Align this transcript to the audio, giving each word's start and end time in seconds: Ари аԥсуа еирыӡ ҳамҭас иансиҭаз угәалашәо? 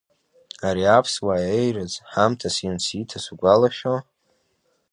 Ари 0.67 0.83
аԥсуа 0.97 1.35
еирыӡ 1.55 1.93
ҳамҭас 2.11 2.55
иансиҭаз 2.63 3.25
угәалашәо? 3.33 3.95